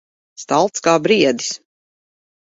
[0.43, 1.51] Stalts kā briedis.